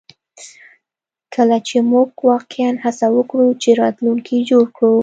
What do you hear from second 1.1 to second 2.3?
کله چې موږ